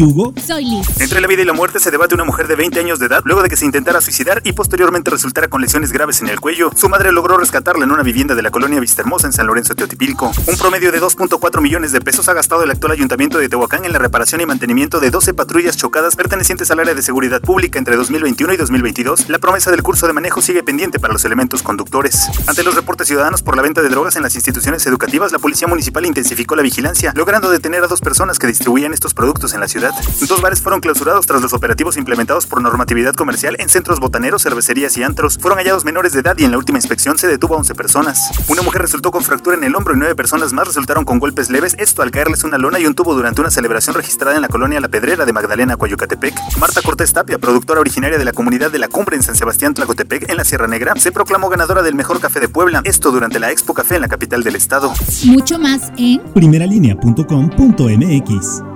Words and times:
Hugo. 0.00 0.32
Soy 0.46 0.64
Liz. 0.64 0.88
Entre 1.00 1.20
la 1.20 1.26
vida 1.26 1.42
y 1.42 1.44
la 1.44 1.52
muerte 1.52 1.80
se 1.80 1.90
debate 1.90 2.14
una 2.14 2.24
mujer 2.24 2.46
de 2.48 2.54
20 2.54 2.78
años 2.80 2.98
de 2.98 3.06
edad 3.06 3.22
luego 3.24 3.42
de 3.42 3.48
que 3.48 3.56
se 3.56 3.64
intentara 3.64 4.00
suicidar 4.00 4.40
y 4.44 4.52
posteriormente 4.52 5.10
resultara 5.10 5.48
con 5.48 5.60
lesiones 5.60 5.92
graves 5.92 6.22
en 6.22 6.28
el 6.28 6.40
cuello. 6.40 6.70
Su 6.76 6.88
madre 6.88 7.12
logró 7.12 7.36
rescatarla 7.36 7.84
en 7.84 7.90
una 7.90 8.02
vivienda 8.02 8.34
de 8.34 8.42
la 8.42 8.50
colonia 8.50 8.80
Vistahermosa 8.80 9.26
en 9.26 9.32
San 9.32 9.46
Lorenzo 9.46 9.74
Teotipilco. 9.74 10.32
Un 10.46 10.56
promedio 10.56 10.92
de 10.92 11.00
2.4 11.02 11.60
millones 11.60 11.92
de 11.92 12.00
pesos 12.00 12.28
ha 12.28 12.32
gastado 12.32 12.62
el 12.62 12.70
actual 12.70 12.92
ayuntamiento 12.92 13.38
de 13.38 13.48
Tehuacán 13.48 13.84
en 13.84 13.92
la 13.92 13.98
reparación 13.98 14.40
y 14.40 14.46
mantenimiento 14.46 15.00
de 15.00 15.10
12 15.10 15.34
patrullas 15.34 15.76
chocadas 15.76 16.16
pertenecientes 16.16 16.70
al 16.70 16.80
área 16.80 16.94
de 16.94 17.02
seguridad 17.02 17.42
pública 17.42 17.78
entre 17.78 17.96
2021 17.96 18.54
y 18.54 18.56
2022. 18.56 19.28
La 19.28 19.38
promesa 19.38 19.70
del 19.70 19.82
curso 19.82 20.06
de 20.06 20.12
manejo 20.12 20.40
sigue 20.40 20.62
pendiente 20.62 21.00
para 21.00 21.12
los 21.12 21.24
elementos 21.24 21.62
conductores. 21.62 22.28
Ante 22.46 22.62
los 22.62 22.76
reportes 22.76 23.08
ciudadanos 23.08 23.42
por 23.42 23.56
la 23.56 23.62
venta 23.62 23.82
de 23.82 23.88
drogas 23.88 24.16
en 24.16 24.22
las 24.22 24.34
instituciones 24.36 24.86
educativas, 24.86 25.32
la 25.32 25.38
policía 25.38 25.68
municipal 25.68 26.06
intensificó 26.06 26.56
la 26.56 26.62
vigilancia, 26.62 27.12
logrando 27.14 27.50
detener 27.50 27.84
a 27.84 27.88
dos 27.88 28.00
personas 28.00 28.38
que 28.38 28.46
distribuían 28.46 28.92
estos 28.92 29.12
productos 29.12 29.52
en 29.54 29.60
la 29.60 29.68
ciudad. 29.68 29.81
Dos 30.28 30.40
bares 30.40 30.62
fueron 30.62 30.80
clausurados 30.80 31.26
tras 31.26 31.42
los 31.42 31.52
operativos 31.52 31.96
implementados 31.96 32.46
por 32.46 32.62
normatividad 32.62 33.14
comercial 33.14 33.56
en 33.58 33.68
centros 33.68 34.00
botaneros, 34.00 34.42
cervecerías 34.42 34.96
y 34.96 35.02
antros. 35.02 35.38
Fueron 35.38 35.58
hallados 35.58 35.84
menores 35.84 36.12
de 36.12 36.20
edad 36.20 36.36
y 36.38 36.44
en 36.44 36.52
la 36.52 36.58
última 36.58 36.78
inspección 36.78 37.18
se 37.18 37.26
detuvo 37.26 37.54
a 37.54 37.58
11 37.58 37.74
personas. 37.74 38.30
Una 38.48 38.62
mujer 38.62 38.82
resultó 38.82 39.10
con 39.10 39.22
fractura 39.22 39.56
en 39.56 39.64
el 39.64 39.74
hombro 39.74 39.94
y 39.94 39.98
nueve 39.98 40.14
personas 40.14 40.52
más 40.52 40.68
resultaron 40.68 41.04
con 41.04 41.18
golpes 41.18 41.50
leves, 41.50 41.74
esto 41.78 42.02
al 42.02 42.10
caerles 42.10 42.44
una 42.44 42.58
lona 42.58 42.78
y 42.78 42.86
un 42.86 42.94
tubo 42.94 43.14
durante 43.14 43.40
una 43.40 43.50
celebración 43.50 43.94
registrada 43.94 44.36
en 44.36 44.42
la 44.42 44.48
colonia 44.48 44.80
La 44.80 44.88
Pedrera 44.88 45.24
de 45.24 45.32
Magdalena, 45.32 45.76
Coyucatepec. 45.76 46.34
Marta 46.58 46.82
Cortés 46.82 47.12
Tapia, 47.12 47.38
productora 47.38 47.80
originaria 47.80 48.18
de 48.18 48.24
la 48.24 48.32
comunidad 48.32 48.70
de 48.70 48.78
La 48.78 48.88
Cumbre 48.88 49.16
en 49.16 49.22
San 49.22 49.36
Sebastián, 49.36 49.74
Tlacotepec, 49.74 50.30
en 50.30 50.36
la 50.36 50.44
Sierra 50.44 50.68
Negra, 50.68 50.94
se 50.96 51.12
proclamó 51.12 51.48
ganadora 51.48 51.82
del 51.82 51.94
mejor 51.94 52.20
café 52.20 52.40
de 52.40 52.48
Puebla, 52.48 52.82
esto 52.84 53.10
durante 53.10 53.40
la 53.40 53.50
Expo 53.50 53.74
Café 53.74 53.96
en 53.96 54.02
la 54.02 54.08
capital 54.08 54.42
del 54.42 54.56
estado. 54.56 54.92
Mucho 55.24 55.58
más 55.58 55.92
en 55.96 56.20
primeralinea.com.mx. 56.34 58.71